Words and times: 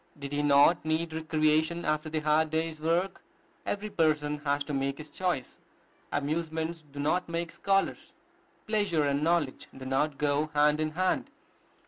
Did 0.17 0.31
he 0.33 0.41
not 0.41 0.83
need 0.83 1.13
recreation 1.13 1.85
after 1.85 2.09
the 2.09 2.21
hard 2.21 2.49
day's 2.49 2.81
work? 2.81 3.21
Every 3.67 3.91
person 3.91 4.39
has 4.39 4.63
to 4.63 4.73
make 4.73 4.97
his 4.97 5.11
choice. 5.11 5.59
Amusements 6.11 6.83
do 6.91 6.99
not 6.99 7.29
make 7.29 7.51
scholars: 7.51 8.11
pleasure 8.65 9.03
and 9.03 9.21
knowledge 9.23 9.67
do 9.77 9.85
not 9.85 10.17
go 10.17 10.49
hand 10.55 10.79
in 10.79 10.89
hand. 10.93 11.29